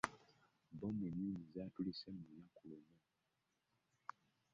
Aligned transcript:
Bbomu 0.73 1.05
nnnnyingi 1.11 1.43
zatulise 1.55 2.07
mu 2.15 2.21
lunnaku 2.27 2.63
lumu. 2.69 2.95